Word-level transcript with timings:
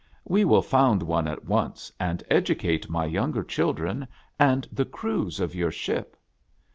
We 0.25 0.45
will 0.45 0.63
found 0.63 1.03
one 1.03 1.27
at 1.27 1.45
once, 1.45 1.91
and 1.99 2.23
educate 2.27 2.89
my 2.89 3.05
younger 3.05 3.43
children, 3.43 4.07
and 4.39 4.67
the 4.71 4.83
crews 4.83 5.39
of 5.39 5.53
your 5.53 5.69
ship." 5.69 6.17